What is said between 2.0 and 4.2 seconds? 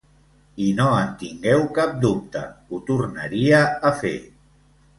dubte, ho tornaria a fer.